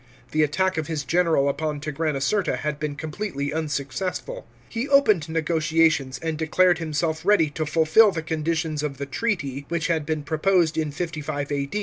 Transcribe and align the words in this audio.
The 0.31 0.41
attack 0.41 0.77
of 0.79 0.87
his 0.87 1.03
general 1.03 1.47
upon 1.47 1.79
Tigranocerta 1.79 2.57
had 2.57 2.79
been 2.79 2.95
completely 2.95 3.53
unsuccessful. 3.53 4.47
He 4.67 4.89
opened 4.89 5.29
negotiations, 5.29 6.17
and 6.17 6.39
declared 6.39 6.79
himself 6.79 7.23
ready 7.23 7.51
^to 7.51 7.67
fulfil 7.69 8.09
the 8.11 8.23
conditions 8.23 8.81
of 8.81 8.97
the 8.97 9.05
treaty 9.05 9.65
which 9.69 9.89
had 9.89 10.03
been 10.07 10.23
proposed 10.23 10.75
in 10.75 10.89
55 10.91 11.51
A. 11.51 11.69